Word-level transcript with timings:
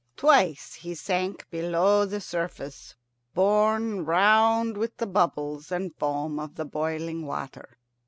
Twice 0.17 0.73
he 0.73 0.95
sank 0.95 1.47
below 1.51 2.05
the 2.07 2.19
surface, 2.19 2.95
borne 3.35 4.03
round 4.03 4.75
with 4.75 4.97
the 4.97 5.05
bubbles 5.05 5.71
and 5.71 5.95
foam 5.95 6.39
of 6.39 6.55
the 6.55 6.65
boiling 6.65 7.23
water. 7.27 7.77